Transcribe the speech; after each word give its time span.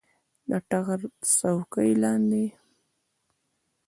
د 0.49 0.51
ټغر 0.69 1.01
د 1.11 1.13
څوکې 1.37 1.89
لاندې 2.03 2.45